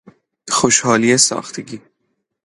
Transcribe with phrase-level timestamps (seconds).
[0.49, 1.81] خوشحالی ساختگی